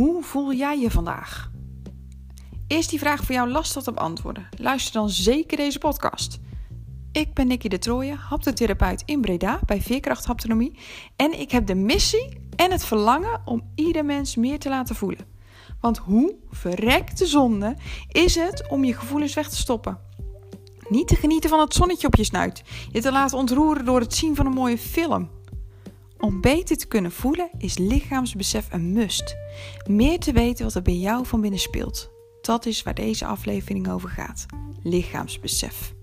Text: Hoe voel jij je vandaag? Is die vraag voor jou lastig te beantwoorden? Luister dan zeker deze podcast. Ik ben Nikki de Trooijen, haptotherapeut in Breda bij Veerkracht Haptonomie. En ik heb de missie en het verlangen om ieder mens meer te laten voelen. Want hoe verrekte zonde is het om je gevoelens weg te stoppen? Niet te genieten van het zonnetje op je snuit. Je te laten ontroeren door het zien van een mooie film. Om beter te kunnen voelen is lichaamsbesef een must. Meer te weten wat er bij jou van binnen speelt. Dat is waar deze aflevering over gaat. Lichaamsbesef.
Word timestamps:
Hoe 0.00 0.22
voel 0.22 0.52
jij 0.52 0.78
je 0.80 0.90
vandaag? 0.90 1.50
Is 2.66 2.88
die 2.88 2.98
vraag 2.98 3.24
voor 3.24 3.34
jou 3.34 3.50
lastig 3.50 3.82
te 3.82 3.92
beantwoorden? 3.92 4.48
Luister 4.56 4.92
dan 4.92 5.10
zeker 5.10 5.56
deze 5.56 5.78
podcast. 5.78 6.38
Ik 7.12 7.34
ben 7.34 7.46
Nikki 7.46 7.68
de 7.68 7.78
Trooijen, 7.78 8.16
haptotherapeut 8.16 9.02
in 9.04 9.20
Breda 9.20 9.60
bij 9.66 9.80
Veerkracht 9.80 10.24
Haptonomie. 10.24 10.78
En 11.16 11.40
ik 11.40 11.50
heb 11.50 11.66
de 11.66 11.74
missie 11.74 12.40
en 12.56 12.70
het 12.70 12.84
verlangen 12.84 13.42
om 13.44 13.70
ieder 13.74 14.04
mens 14.04 14.36
meer 14.36 14.58
te 14.58 14.68
laten 14.68 14.96
voelen. 14.96 15.26
Want 15.80 15.98
hoe 15.98 16.34
verrekte 16.50 17.26
zonde 17.26 17.76
is 18.08 18.34
het 18.34 18.68
om 18.68 18.84
je 18.84 18.94
gevoelens 18.94 19.34
weg 19.34 19.48
te 19.48 19.56
stoppen? 19.56 19.98
Niet 20.88 21.08
te 21.08 21.16
genieten 21.16 21.50
van 21.50 21.60
het 21.60 21.74
zonnetje 21.74 22.06
op 22.06 22.14
je 22.14 22.24
snuit. 22.24 22.62
Je 22.92 23.00
te 23.00 23.12
laten 23.12 23.38
ontroeren 23.38 23.84
door 23.84 24.00
het 24.00 24.14
zien 24.14 24.36
van 24.36 24.46
een 24.46 24.52
mooie 24.52 24.78
film. 24.78 25.30
Om 26.20 26.40
beter 26.40 26.76
te 26.76 26.86
kunnen 26.86 27.12
voelen 27.12 27.50
is 27.58 27.78
lichaamsbesef 27.78 28.72
een 28.72 28.92
must. 28.92 29.36
Meer 29.88 30.18
te 30.18 30.32
weten 30.32 30.64
wat 30.64 30.74
er 30.74 30.82
bij 30.82 30.96
jou 30.96 31.26
van 31.26 31.40
binnen 31.40 31.60
speelt. 31.60 32.10
Dat 32.40 32.66
is 32.66 32.82
waar 32.82 32.94
deze 32.94 33.26
aflevering 33.26 33.90
over 33.90 34.08
gaat. 34.08 34.46
Lichaamsbesef. 34.82 35.94